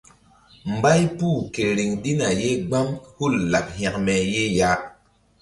Mbay 0.75 1.01
puh 1.17 1.39
ke 1.53 1.63
riŋ 1.77 1.91
ɗina 2.03 2.27
ye 2.41 2.49
gbam 2.67 2.87
hul 3.15 3.33
laɓ 3.51 3.67
hekme 3.77 4.15
ye 4.33 4.43
ya. 4.57 4.71